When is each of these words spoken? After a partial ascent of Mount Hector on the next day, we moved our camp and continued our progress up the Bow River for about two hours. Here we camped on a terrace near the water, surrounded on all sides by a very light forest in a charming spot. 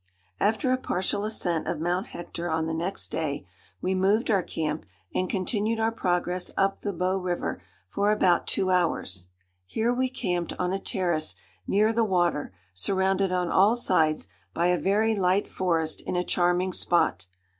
After 0.39 0.71
a 0.71 0.77
partial 0.79 1.25
ascent 1.25 1.67
of 1.67 1.79
Mount 1.79 2.07
Hector 2.07 2.49
on 2.49 2.65
the 2.65 2.73
next 2.73 3.09
day, 3.09 3.45
we 3.83 3.93
moved 3.93 4.31
our 4.31 4.41
camp 4.41 4.83
and 5.13 5.29
continued 5.29 5.79
our 5.79 5.91
progress 5.91 6.49
up 6.57 6.79
the 6.79 6.91
Bow 6.91 7.17
River 7.19 7.61
for 7.87 8.11
about 8.11 8.47
two 8.47 8.71
hours. 8.71 9.27
Here 9.67 9.93
we 9.93 10.09
camped 10.09 10.53
on 10.57 10.73
a 10.73 10.79
terrace 10.79 11.35
near 11.67 11.93
the 11.93 12.03
water, 12.03 12.51
surrounded 12.73 13.31
on 13.31 13.51
all 13.51 13.75
sides 13.75 14.27
by 14.55 14.69
a 14.69 14.77
very 14.81 15.15
light 15.15 15.47
forest 15.47 16.01
in 16.07 16.15
a 16.15 16.23
charming 16.25 16.73
spot. 16.73 17.27